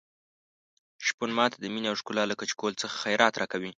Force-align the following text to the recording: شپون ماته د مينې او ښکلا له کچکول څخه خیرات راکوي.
شپون 1.07 1.29
ماته 1.37 1.57
د 1.59 1.65
مينې 1.73 1.87
او 1.89 1.99
ښکلا 2.01 2.23
له 2.27 2.35
کچکول 2.41 2.73
څخه 2.81 2.95
خیرات 3.03 3.33
راکوي. 3.41 3.69